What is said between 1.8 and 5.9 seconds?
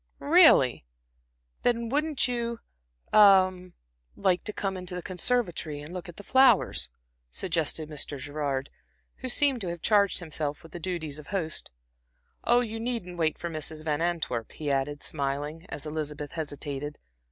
wouldn't you a like to come into the conservatory